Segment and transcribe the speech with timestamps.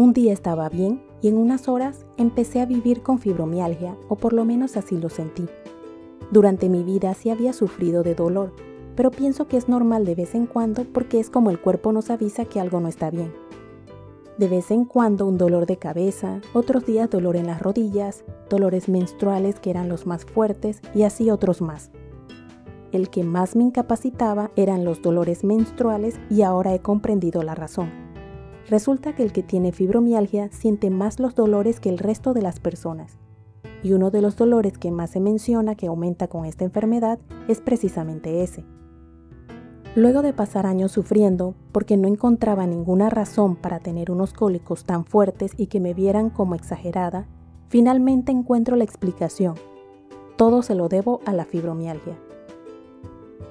[0.00, 4.32] Un día estaba bien y en unas horas empecé a vivir con fibromialgia, o por
[4.32, 5.46] lo menos así lo sentí.
[6.30, 8.52] Durante mi vida sí había sufrido de dolor,
[8.94, 12.10] pero pienso que es normal de vez en cuando porque es como el cuerpo nos
[12.10, 13.32] avisa que algo no está bien.
[14.38, 18.88] De vez en cuando un dolor de cabeza, otros días dolor en las rodillas, dolores
[18.88, 21.90] menstruales que eran los más fuertes y así otros más.
[22.92, 28.07] El que más me incapacitaba eran los dolores menstruales y ahora he comprendido la razón.
[28.68, 32.60] Resulta que el que tiene fibromialgia siente más los dolores que el resto de las
[32.60, 33.16] personas.
[33.82, 37.18] Y uno de los dolores que más se menciona que aumenta con esta enfermedad
[37.48, 38.64] es precisamente ese.
[39.94, 45.06] Luego de pasar años sufriendo porque no encontraba ninguna razón para tener unos cólicos tan
[45.06, 47.26] fuertes y que me vieran como exagerada,
[47.68, 49.54] finalmente encuentro la explicación.
[50.36, 52.18] Todo se lo debo a la fibromialgia.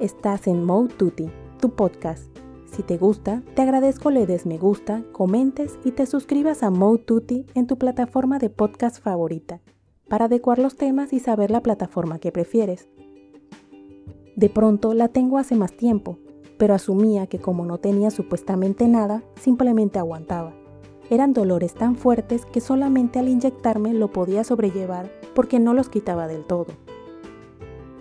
[0.00, 2.47] Estás en Mode Tutti, tu podcast.
[2.72, 7.02] Si te gusta, te agradezco le des me gusta, comentes y te suscribas a Mode
[7.04, 9.60] Tutti en tu plataforma de podcast favorita,
[10.08, 12.88] para adecuar los temas y saber la plataforma que prefieres.
[14.36, 16.18] De pronto la tengo hace más tiempo,
[16.58, 20.54] pero asumía que como no tenía supuestamente nada, simplemente aguantaba.
[21.10, 26.28] Eran dolores tan fuertes que solamente al inyectarme lo podía sobrellevar porque no los quitaba
[26.28, 26.66] del todo.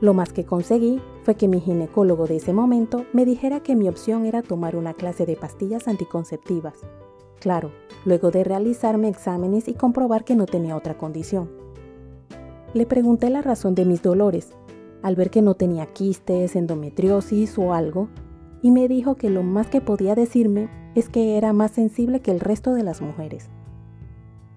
[0.00, 3.88] Lo más que conseguí fue que mi ginecólogo de ese momento me dijera que mi
[3.88, 6.74] opción era tomar una clase de pastillas anticonceptivas.
[7.40, 7.72] Claro,
[8.04, 11.50] luego de realizarme exámenes y comprobar que no tenía otra condición.
[12.74, 14.52] Le pregunté la razón de mis dolores
[15.02, 18.08] al ver que no tenía quistes, endometriosis o algo,
[18.62, 22.32] y me dijo que lo más que podía decirme es que era más sensible que
[22.32, 23.48] el resto de las mujeres.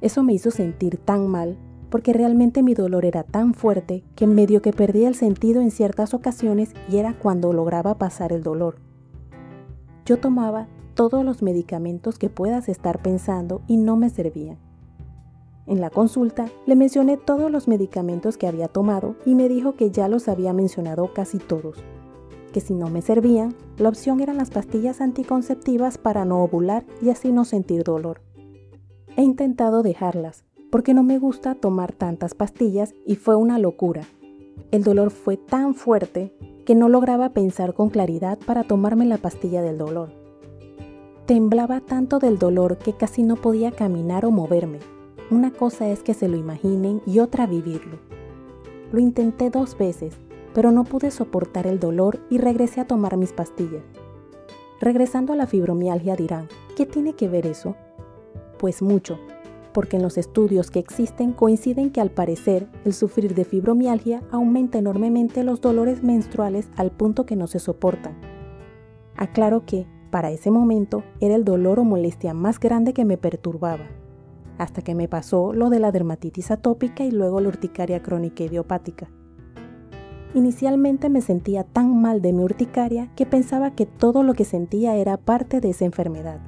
[0.01, 1.57] Eso me hizo sentir tan mal
[1.91, 6.15] porque realmente mi dolor era tan fuerte que medio que perdía el sentido en ciertas
[6.15, 8.77] ocasiones y era cuando lograba pasar el dolor.
[10.05, 14.57] Yo tomaba todos los medicamentos que puedas estar pensando y no me servían.
[15.67, 19.91] En la consulta le mencioné todos los medicamentos que había tomado y me dijo que
[19.91, 21.77] ya los había mencionado casi todos,
[22.51, 27.09] que si no me servían, la opción eran las pastillas anticonceptivas para no ovular y
[27.09, 28.21] así no sentir dolor.
[29.17, 34.01] He intentado dejarlas, porque no me gusta tomar tantas pastillas y fue una locura.
[34.71, 36.33] El dolor fue tan fuerte
[36.65, 40.09] que no lograba pensar con claridad para tomarme la pastilla del dolor.
[41.25, 44.79] Temblaba tanto del dolor que casi no podía caminar o moverme.
[45.29, 47.99] Una cosa es que se lo imaginen y otra vivirlo.
[48.91, 50.15] Lo intenté dos veces,
[50.53, 53.83] pero no pude soportar el dolor y regresé a tomar mis pastillas.
[54.79, 57.75] Regresando a la fibromialgia dirán, ¿qué tiene que ver eso?
[58.57, 59.19] Pues mucho,
[59.73, 64.77] porque en los estudios que existen coinciden que al parecer el sufrir de fibromialgia aumenta
[64.77, 68.19] enormemente los dolores menstruales al punto que no se soportan.
[69.15, 73.85] Aclaro que, para ese momento, era el dolor o molestia más grande que me perturbaba
[74.61, 79.09] hasta que me pasó lo de la dermatitis atópica y luego la urticaria crónica idiopática.
[80.35, 84.95] Inicialmente me sentía tan mal de mi urticaria que pensaba que todo lo que sentía
[84.95, 86.39] era parte de esa enfermedad.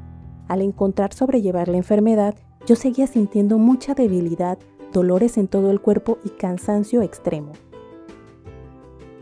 [0.48, 2.36] Al encontrar sobrellevar la enfermedad,
[2.66, 4.58] yo seguía sintiendo mucha debilidad,
[4.92, 7.52] dolores en todo el cuerpo y cansancio extremo.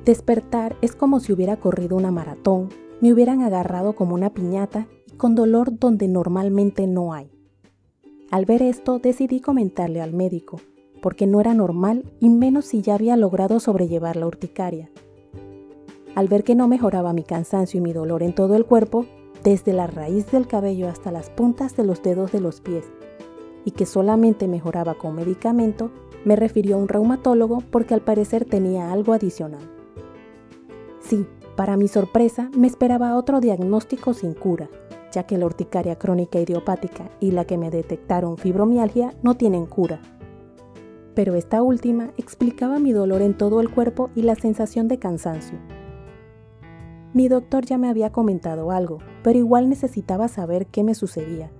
[0.05, 2.69] Despertar es como si hubiera corrido una maratón,
[3.01, 7.31] me hubieran agarrado como una piñata y con dolor donde normalmente no hay.
[8.29, 10.61] Al ver esto decidí comentarle al médico,
[11.01, 14.89] porque no era normal y menos si ya había logrado sobrellevar la urticaria.
[16.15, 19.05] Al ver que no mejoraba mi cansancio y mi dolor en todo el cuerpo,
[19.43, 22.85] desde la raíz del cabello hasta las puntas de los dedos de los pies,
[23.65, 25.91] y que solamente mejoraba con medicamento,
[26.25, 29.61] me refirió a un reumatólogo porque al parecer tenía algo adicional.
[30.99, 34.69] Sí, para mi sorpresa, me esperaba otro diagnóstico sin cura,
[35.11, 39.99] ya que la urticaria crónica idiopática y la que me detectaron fibromialgia no tienen cura.
[41.13, 45.59] Pero esta última explicaba mi dolor en todo el cuerpo y la sensación de cansancio.
[47.13, 51.51] Mi doctor ya me había comentado algo, pero igual necesitaba saber qué me sucedía,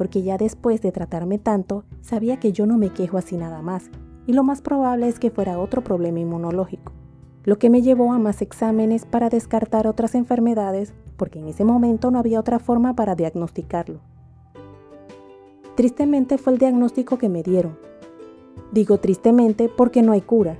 [0.00, 3.90] porque ya después de tratarme tanto, sabía que yo no me quejo así nada más,
[4.26, 6.94] y lo más probable es que fuera otro problema inmunológico,
[7.44, 12.10] lo que me llevó a más exámenes para descartar otras enfermedades porque en ese momento
[12.10, 14.00] no había otra forma para diagnosticarlo.
[15.74, 17.76] Tristemente fue el diagnóstico que me dieron.
[18.72, 20.56] Digo tristemente porque no hay cura.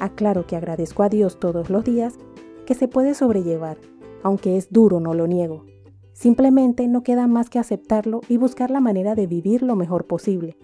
[0.00, 2.18] Aclaro que agradezco a Dios todos los días
[2.66, 3.76] que se puede sobrellevar,
[4.24, 5.66] aunque es duro, no lo niego.
[6.12, 10.56] Simplemente no queda más que aceptarlo y buscar la manera de vivir lo mejor posible.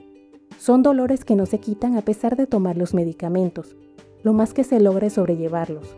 [0.58, 3.76] Son dolores que no se quitan a pesar de tomar los medicamentos.
[4.22, 5.96] Lo más que se logra es sobrellevarlos.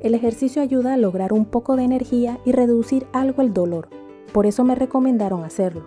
[0.00, 3.88] El ejercicio ayuda a lograr un poco de energía y reducir algo el dolor,
[4.32, 5.84] por eso me recomendaron hacerlo.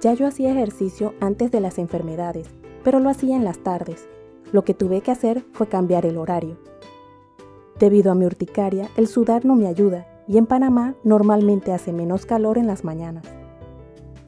[0.00, 2.48] Ya yo hacía ejercicio antes de las enfermedades,
[2.82, 4.08] pero lo hacía en las tardes.
[4.52, 6.56] Lo que tuve que hacer fue cambiar el horario.
[7.78, 12.24] Debido a mi urticaria, el sudar no me ayuda y en Panamá normalmente hace menos
[12.24, 13.24] calor en las mañanas.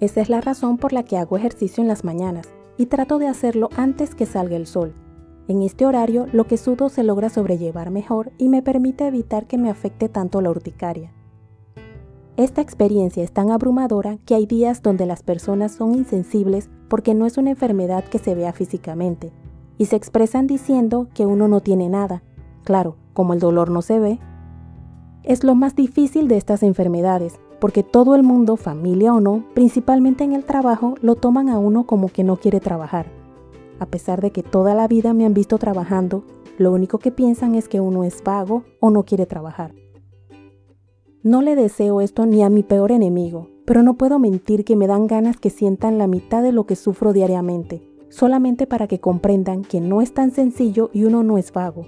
[0.00, 3.28] Esa es la razón por la que hago ejercicio en las mañanas y trato de
[3.28, 4.94] hacerlo antes que salga el sol.
[5.46, 9.58] En este horario lo que sudo se logra sobrellevar mejor y me permite evitar que
[9.58, 11.12] me afecte tanto la urticaria.
[12.36, 17.26] Esta experiencia es tan abrumadora que hay días donde las personas son insensibles porque no
[17.26, 19.30] es una enfermedad que se vea físicamente,
[19.78, 22.24] y se expresan diciendo que uno no tiene nada.
[22.64, 24.18] Claro, como el dolor no se ve,
[25.24, 30.24] es lo más difícil de estas enfermedades, porque todo el mundo, familia o no, principalmente
[30.24, 33.06] en el trabajo, lo toman a uno como que no quiere trabajar.
[33.78, 36.24] A pesar de que toda la vida me han visto trabajando,
[36.58, 39.74] lo único que piensan es que uno es vago o no quiere trabajar.
[41.22, 44.88] No le deseo esto ni a mi peor enemigo, pero no puedo mentir que me
[44.88, 49.62] dan ganas que sientan la mitad de lo que sufro diariamente, solamente para que comprendan
[49.62, 51.86] que no es tan sencillo y uno no es vago.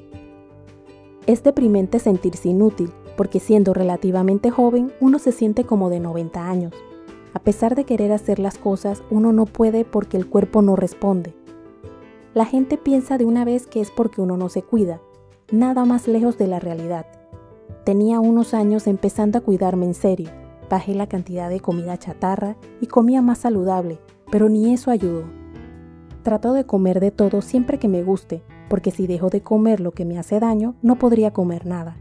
[1.26, 6.72] Es deprimente sentirse inútil, porque siendo relativamente joven uno se siente como de 90 años.
[7.34, 11.34] A pesar de querer hacer las cosas, uno no puede porque el cuerpo no responde.
[12.32, 15.00] La gente piensa de una vez que es porque uno no se cuida,
[15.50, 17.06] nada más lejos de la realidad.
[17.84, 20.30] Tenía unos años empezando a cuidarme en serio,
[20.70, 23.98] bajé la cantidad de comida chatarra y comía más saludable,
[24.30, 25.24] pero ni eso ayudó.
[26.22, 29.92] Trato de comer de todo siempre que me guste, porque si dejo de comer lo
[29.92, 31.98] que me hace daño, no podría comer nada.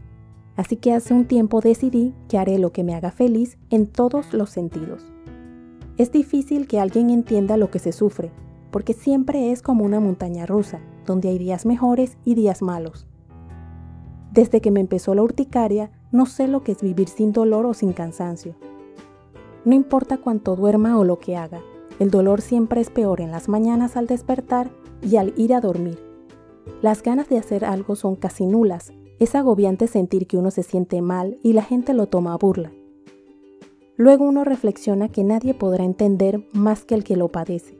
[0.56, 4.32] Así que hace un tiempo decidí que haré lo que me haga feliz en todos
[4.32, 5.02] los sentidos.
[5.96, 8.30] Es difícil que alguien entienda lo que se sufre,
[8.70, 13.06] porque siempre es como una montaña rusa, donde hay días mejores y días malos.
[14.32, 17.74] Desde que me empezó la urticaria, no sé lo que es vivir sin dolor o
[17.74, 18.54] sin cansancio.
[19.64, 21.60] No importa cuánto duerma o lo que haga,
[21.98, 24.70] el dolor siempre es peor en las mañanas al despertar
[25.02, 25.98] y al ir a dormir.
[26.82, 28.92] Las ganas de hacer algo son casi nulas
[29.24, 32.72] es agobiante sentir que uno se siente mal y la gente lo toma a burla.
[33.96, 37.78] Luego uno reflexiona que nadie podrá entender más que el que lo padece.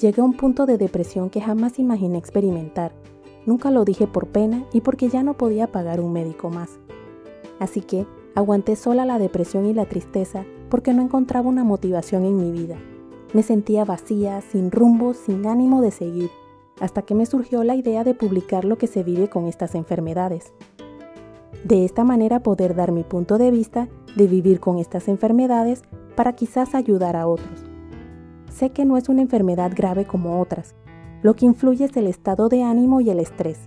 [0.00, 2.92] Llegué a un punto de depresión que jamás imaginé experimentar.
[3.46, 6.78] Nunca lo dije por pena y porque ya no podía pagar un médico más.
[7.58, 12.36] Así que aguanté sola la depresión y la tristeza porque no encontraba una motivación en
[12.36, 12.76] mi vida.
[13.32, 16.30] Me sentía vacía, sin rumbo, sin ánimo de seguir
[16.80, 20.52] hasta que me surgió la idea de publicar lo que se vive con estas enfermedades.
[21.64, 25.82] De esta manera poder dar mi punto de vista de vivir con estas enfermedades
[26.14, 27.64] para quizás ayudar a otros.
[28.50, 30.74] Sé que no es una enfermedad grave como otras,
[31.22, 33.58] lo que influye es el estado de ánimo y el estrés.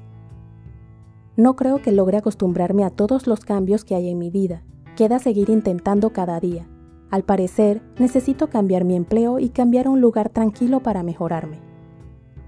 [1.35, 4.63] No creo que logre acostumbrarme a todos los cambios que hay en mi vida,
[4.95, 6.67] queda seguir intentando cada día.
[7.09, 11.66] Al parecer, necesito cambiar mi empleo y cambiar a un lugar tranquilo para mejorarme.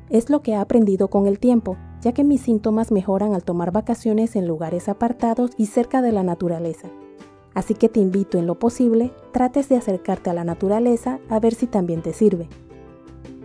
[0.10, 3.72] Es lo que he aprendido con el tiempo, ya que mis síntomas mejoran al tomar
[3.72, 6.88] vacaciones en lugares apartados y cerca de la naturaleza.
[7.54, 11.54] Así que te invito en lo posible, trates de acercarte a la naturaleza a ver
[11.54, 12.48] si también te sirve.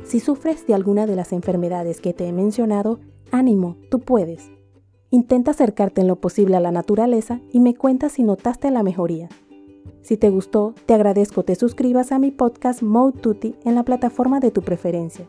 [0.05, 2.99] Si sufres de alguna de las enfermedades que te he mencionado,
[3.31, 4.50] ánimo, tú puedes.
[5.11, 9.28] Intenta acercarte en lo posible a la naturaleza y me cuentas si notaste la mejoría.
[10.00, 14.40] Si te gustó, te agradezco te suscribas a mi podcast Mode Tutti en la plataforma
[14.40, 15.28] de tu preferencia